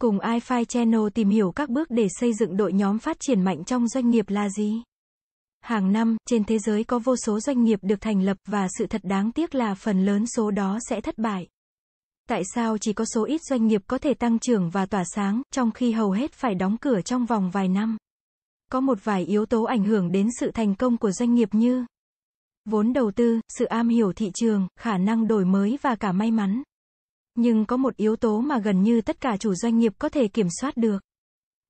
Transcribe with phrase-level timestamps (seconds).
[0.00, 3.64] Cùng iFi Channel tìm hiểu các bước để xây dựng đội nhóm phát triển mạnh
[3.64, 4.82] trong doanh nghiệp là gì?
[5.60, 8.86] Hàng năm, trên thế giới có vô số doanh nghiệp được thành lập và sự
[8.86, 11.46] thật đáng tiếc là phần lớn số đó sẽ thất bại.
[12.28, 15.42] Tại sao chỉ có số ít doanh nghiệp có thể tăng trưởng và tỏa sáng,
[15.52, 17.96] trong khi hầu hết phải đóng cửa trong vòng vài năm?
[18.72, 21.86] Có một vài yếu tố ảnh hưởng đến sự thành công của doanh nghiệp như
[22.64, 26.30] vốn đầu tư, sự am hiểu thị trường, khả năng đổi mới và cả may
[26.30, 26.62] mắn.
[27.34, 30.28] Nhưng có một yếu tố mà gần như tất cả chủ doanh nghiệp có thể
[30.28, 30.98] kiểm soát được.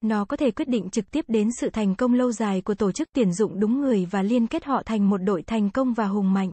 [0.00, 2.92] Nó có thể quyết định trực tiếp đến sự thành công lâu dài của tổ
[2.92, 6.06] chức tuyển dụng đúng người và liên kết họ thành một đội thành công và
[6.06, 6.50] hùng mạnh.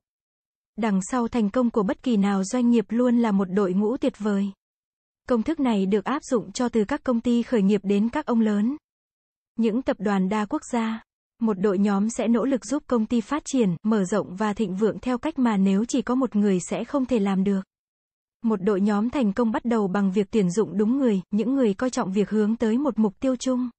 [0.77, 3.98] Đằng sau thành công của bất kỳ nào doanh nghiệp luôn là một đội ngũ
[3.98, 4.52] tuyệt vời.
[5.27, 8.26] Công thức này được áp dụng cho từ các công ty khởi nghiệp đến các
[8.26, 8.77] ông lớn.
[9.55, 11.04] Những tập đoàn đa quốc gia.
[11.40, 14.76] Một đội nhóm sẽ nỗ lực giúp công ty phát triển, mở rộng và thịnh
[14.76, 17.62] vượng theo cách mà nếu chỉ có một người sẽ không thể làm được.
[18.45, 21.74] Một đội nhóm thành công bắt đầu bằng việc tuyển dụng đúng người, những người
[21.74, 23.70] coi trọng việc hướng tới một mục tiêu chung.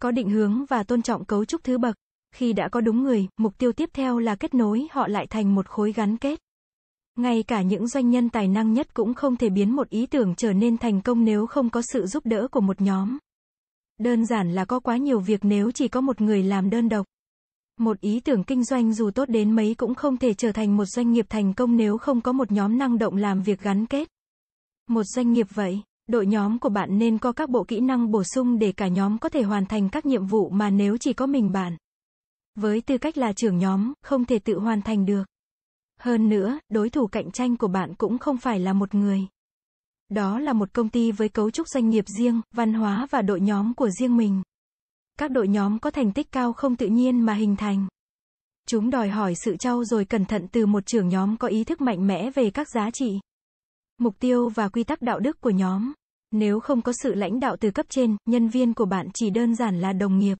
[0.00, 1.96] Có định hướng và tôn trọng cấu trúc thứ bậc.
[2.34, 5.54] Khi đã có đúng người, mục tiêu tiếp theo là kết nối họ lại thành
[5.54, 6.40] một khối gắn kết.
[7.16, 10.34] Ngay cả những doanh nhân tài năng nhất cũng không thể biến một ý tưởng
[10.34, 13.18] trở nên thành công nếu không có sự giúp đỡ của một nhóm.
[13.98, 17.06] Đơn giản là có quá nhiều việc nếu chỉ có một người làm đơn độc.
[17.80, 20.84] Một ý tưởng kinh doanh dù tốt đến mấy cũng không thể trở thành một
[20.84, 24.08] doanh nghiệp thành công nếu không có một nhóm năng động làm việc gắn kết.
[24.88, 28.24] Một doanh nghiệp vậy, đội nhóm của bạn nên có các bộ kỹ năng bổ
[28.24, 31.26] sung để cả nhóm có thể hoàn thành các nhiệm vụ mà nếu chỉ có
[31.26, 31.76] mình bạn.
[32.54, 35.24] Với tư cách là trưởng nhóm, không thể tự hoàn thành được.
[36.00, 39.20] Hơn nữa, đối thủ cạnh tranh của bạn cũng không phải là một người.
[40.08, 43.40] Đó là một công ty với cấu trúc doanh nghiệp riêng, văn hóa và đội
[43.40, 44.42] nhóm của riêng mình.
[45.20, 47.86] Các đội nhóm có thành tích cao không tự nhiên mà hình thành.
[48.68, 51.80] Chúng đòi hỏi sự trau dồi cẩn thận từ một trưởng nhóm có ý thức
[51.80, 53.20] mạnh mẽ về các giá trị,
[53.98, 55.92] mục tiêu và quy tắc đạo đức của nhóm.
[56.30, 59.54] Nếu không có sự lãnh đạo từ cấp trên, nhân viên của bạn chỉ đơn
[59.54, 60.38] giản là đồng nghiệp.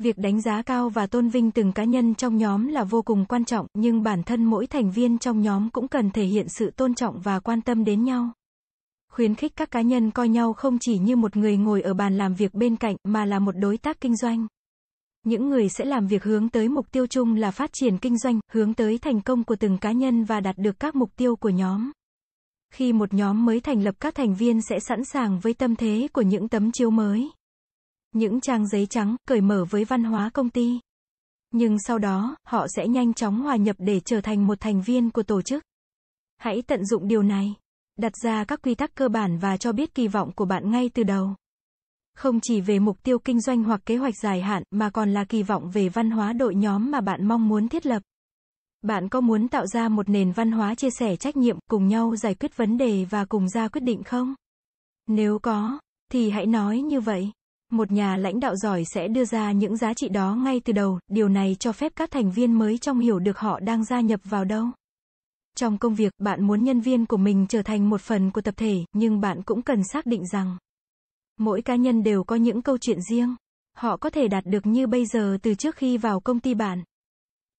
[0.00, 3.24] Việc đánh giá cao và tôn vinh từng cá nhân trong nhóm là vô cùng
[3.24, 6.70] quan trọng, nhưng bản thân mỗi thành viên trong nhóm cũng cần thể hiện sự
[6.70, 8.30] tôn trọng và quan tâm đến nhau
[9.14, 12.18] khuyến khích các cá nhân coi nhau không chỉ như một người ngồi ở bàn
[12.18, 14.46] làm việc bên cạnh mà là một đối tác kinh doanh.
[15.26, 18.40] Những người sẽ làm việc hướng tới mục tiêu chung là phát triển kinh doanh,
[18.52, 21.48] hướng tới thành công của từng cá nhân và đạt được các mục tiêu của
[21.48, 21.92] nhóm.
[22.72, 26.08] Khi một nhóm mới thành lập các thành viên sẽ sẵn sàng với tâm thế
[26.12, 27.30] của những tấm chiếu mới.
[28.14, 30.80] Những trang giấy trắng, cởi mở với văn hóa công ty.
[31.50, 35.10] Nhưng sau đó, họ sẽ nhanh chóng hòa nhập để trở thành một thành viên
[35.10, 35.62] của tổ chức.
[36.36, 37.54] Hãy tận dụng điều này.
[37.98, 40.90] Đặt ra các quy tắc cơ bản và cho biết kỳ vọng của bạn ngay
[40.94, 41.34] từ đầu.
[42.16, 45.24] Không chỉ về mục tiêu kinh doanh hoặc kế hoạch dài hạn mà còn là
[45.24, 48.02] kỳ vọng về văn hóa đội nhóm mà bạn mong muốn thiết lập.
[48.82, 52.16] Bạn có muốn tạo ra một nền văn hóa chia sẻ trách nhiệm, cùng nhau
[52.16, 54.34] giải quyết vấn đề và cùng ra quyết định không?
[55.06, 55.78] Nếu có,
[56.12, 57.30] thì hãy nói như vậy.
[57.72, 60.98] Một nhà lãnh đạo giỏi sẽ đưa ra những giá trị đó ngay từ đầu,
[61.08, 64.20] điều này cho phép các thành viên mới trong hiểu được họ đang gia nhập
[64.24, 64.66] vào đâu.
[65.58, 68.54] Trong công việc, bạn muốn nhân viên của mình trở thành một phần của tập
[68.56, 70.56] thể, nhưng bạn cũng cần xác định rằng
[71.40, 73.36] mỗi cá nhân đều có những câu chuyện riêng.
[73.76, 76.82] Họ có thể đạt được như bây giờ từ trước khi vào công ty bạn.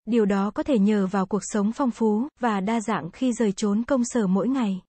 [0.05, 3.51] Điều đó có thể nhờ vào cuộc sống phong phú và đa dạng khi rời
[3.51, 4.81] trốn công sở mỗi ngày.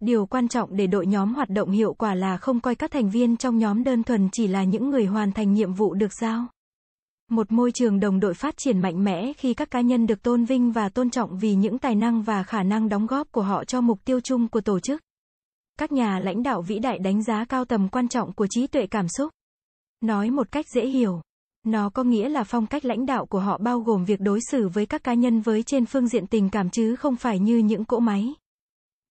[0.00, 3.10] Điều quan trọng để đội nhóm hoạt động hiệu quả là không coi các thành
[3.10, 6.46] viên trong nhóm đơn thuần chỉ là những người hoàn thành nhiệm vụ được giao.
[7.30, 10.44] Một môi trường đồng đội phát triển mạnh mẽ khi các cá nhân được tôn
[10.44, 13.64] vinh và tôn trọng vì những tài năng và khả năng đóng góp của họ
[13.64, 15.00] cho mục tiêu chung của tổ chức.
[15.78, 18.86] Các nhà lãnh đạo vĩ đại đánh giá cao tầm quan trọng của trí tuệ
[18.86, 19.30] cảm xúc.
[20.00, 21.20] Nói một cách dễ hiểu,
[21.66, 24.68] nó có nghĩa là phong cách lãnh đạo của họ bao gồm việc đối xử
[24.68, 27.84] với các cá nhân với trên phương diện tình cảm chứ không phải như những
[27.84, 28.34] cỗ máy.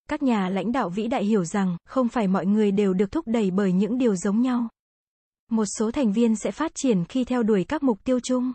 [0.10, 3.28] Các nhà lãnh đạo vĩ đại hiểu rằng, không phải mọi người đều được thúc
[3.28, 4.68] đẩy bởi những điều giống nhau.
[5.50, 8.54] Một số thành viên sẽ phát triển khi theo đuổi các mục tiêu chung.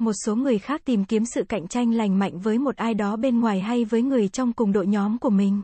[0.00, 3.16] Một số người khác tìm kiếm sự cạnh tranh lành mạnh với một ai đó
[3.16, 5.62] bên ngoài hay với người trong cùng đội nhóm của mình.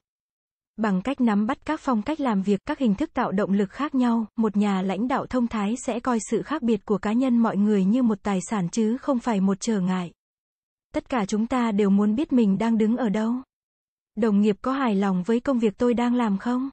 [0.77, 3.71] Bằng cách nắm bắt các phong cách làm việc, các hình thức tạo động lực
[3.71, 7.12] khác nhau, một nhà lãnh đạo thông thái sẽ coi sự khác biệt của cá
[7.12, 10.12] nhân mọi người như một tài sản chứ không phải một trở ngại.
[10.95, 13.35] Tất cả chúng ta đều muốn biết mình đang đứng ở đâu.
[14.15, 16.71] Đồng nghiệp có hài lòng với công việc tôi đang làm không?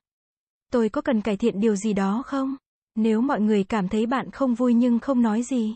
[0.71, 2.55] Tôi có cần cải thiện điều gì đó không?
[2.95, 5.75] Nếu mọi người cảm thấy bạn không vui nhưng không nói gì,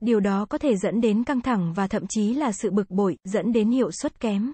[0.00, 3.16] điều đó có thể dẫn đến căng thẳng và thậm chí là sự bực bội,
[3.24, 4.52] dẫn đến hiệu suất kém.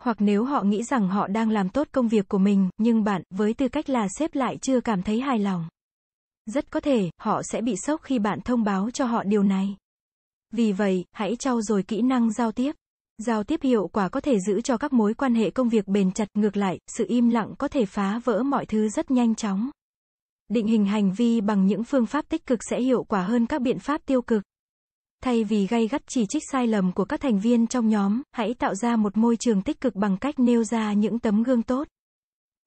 [0.00, 3.22] Hoặc nếu họ nghĩ rằng họ đang làm tốt công việc của mình, nhưng bạn,
[3.30, 5.68] với tư cách là sếp lại chưa cảm thấy hài lòng.
[6.46, 9.76] Rất có thể, họ sẽ bị sốc khi bạn thông báo cho họ điều này.
[10.52, 12.72] Vì vậy, hãy trau dồi kỹ năng giao tiếp.
[13.18, 16.12] Giao tiếp hiệu quả có thể giữ cho các mối quan hệ công việc bền
[16.12, 19.70] chặt, ngược lại, sự im lặng có thể phá vỡ mọi thứ rất nhanh chóng.
[20.52, 23.62] Định hình hành vi bằng những phương pháp tích cực sẽ hiệu quả hơn các
[23.62, 24.42] biện pháp tiêu cực.
[25.22, 28.54] Thay vì gay gắt chỉ trích sai lầm của các thành viên trong nhóm, hãy
[28.54, 31.88] tạo ra một môi trường tích cực bằng cách nêu ra những tấm gương tốt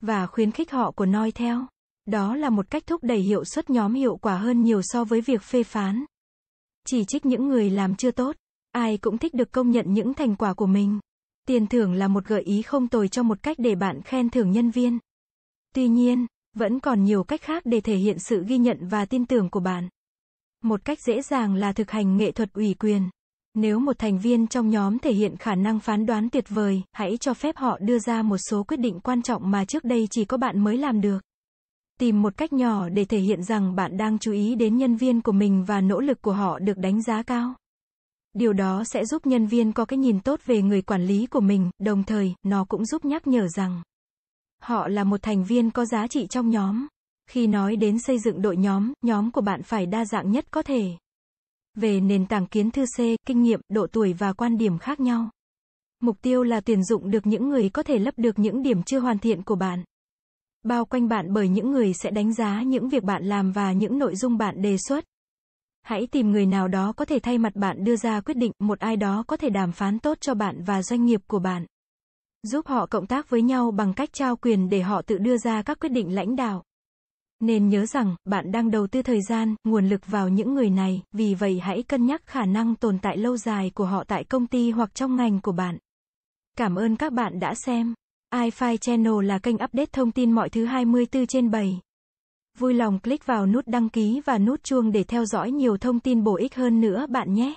[0.02, 1.66] và khuyến khích họ của noi theo.
[2.06, 5.22] Đó là một cách thúc đẩy hiệu suất nhóm hiệu quả hơn nhiều so với
[5.22, 6.06] việc phê phán.
[6.88, 8.36] Chỉ trích những người làm chưa tốt.
[8.72, 11.00] Ai cũng thích được công nhận những thành quả của mình.
[11.48, 14.52] Tiền thưởng là một gợi ý không tồi cho một cách để bạn khen thưởng
[14.52, 15.00] nhân viên.
[15.74, 19.26] Tuy nhiên, vẫn còn nhiều cách khác để thể hiện sự ghi nhận và tin
[19.26, 19.90] tưởng của bạn.
[20.64, 23.10] Một cách dễ dàng là thực hành nghệ thuật ủy quyền.
[23.54, 27.18] Nếu một thành viên trong nhóm thể hiện khả năng phán đoán tuyệt vời, hãy
[27.18, 30.26] cho phép họ đưa ra một số quyết định quan trọng mà trước đây chỉ
[30.26, 31.20] có bạn mới làm được.
[32.00, 35.22] Tìm một cách nhỏ để thể hiện rằng bạn đang chú ý đến nhân viên
[35.22, 37.54] của mình và nỗ lực của họ được đánh giá cao.
[38.34, 41.40] Điều đó sẽ giúp nhân viên có cái nhìn tốt về người quản lý của
[41.40, 43.82] mình, đồng thời, nó cũng giúp nhắc nhở rằng
[44.66, 46.88] họ là một thành viên có giá trị trong nhóm.
[47.30, 50.62] Khi nói đến xây dựng đội nhóm, nhóm của bạn phải đa dạng nhất có
[50.62, 50.92] thể.
[51.76, 55.30] Về nền tảng kiến thư C, kinh nghiệm, độ tuổi và quan điểm khác nhau.
[56.00, 59.00] Mục tiêu là tuyển dụng được những người có thể lấp được những điểm chưa
[59.00, 59.84] hoàn thiện của bạn.
[60.64, 64.00] Bao quanh bạn bởi những người sẽ đánh giá những việc bạn làm và những
[64.00, 65.06] nội dung bạn đề xuất.
[65.82, 68.80] Hãy tìm người nào đó có thể thay mặt bạn đưa ra quyết định, một
[68.80, 71.66] ai đó có thể đàm phán tốt cho bạn và doanh nghiệp của bạn.
[72.46, 75.62] Giúp họ cộng tác với nhau bằng cách trao quyền để họ tự đưa ra
[75.62, 76.64] các quyết định lãnh đạo.
[77.40, 81.02] Nên nhớ rằng, bạn đang đầu tư thời gian, nguồn lực vào những người này,
[81.12, 84.48] vì vậy hãy cân nhắc khả năng tồn tại lâu dài của họ tại công
[84.48, 85.78] ty hoặc trong ngành của bạn.
[86.58, 87.94] Cảm ơn các bạn đã xem.
[88.34, 91.80] iFi Channel là kênh update thông tin mọi thứ 24 trên 7.
[92.58, 96.00] Vui lòng click vào nút đăng ký và nút chuông để theo dõi nhiều thông
[96.00, 97.54] tin bổ ích hơn nữa bạn nhé.